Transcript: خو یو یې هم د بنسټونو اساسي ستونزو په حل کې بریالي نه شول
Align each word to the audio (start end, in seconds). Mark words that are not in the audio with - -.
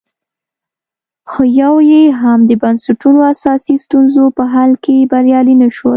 خو 1.31 1.41
یو 1.61 1.73
یې 1.91 2.03
هم 2.21 2.39
د 2.49 2.51
بنسټونو 2.61 3.19
اساسي 3.33 3.75
ستونزو 3.85 4.23
په 4.37 4.43
حل 4.53 4.71
کې 4.83 5.07
بریالي 5.11 5.55
نه 5.61 5.69
شول 5.75 5.89